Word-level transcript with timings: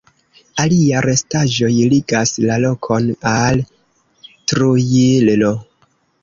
Alia 0.61 1.01
restaĵoj 1.05 1.69
ligas 1.91 2.31
la 2.45 2.57
lokon 2.63 3.11
al 3.33 3.61
Trujillo. 4.31 5.55